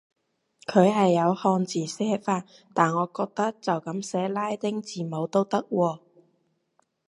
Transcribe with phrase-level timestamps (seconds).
[0.65, 5.99] 佢係有漢字寫法，但我覺得就噉寫拉丁字母都得喎